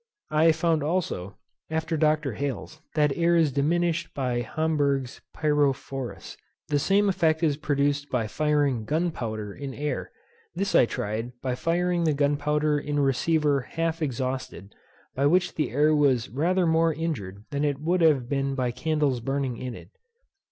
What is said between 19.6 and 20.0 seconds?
it.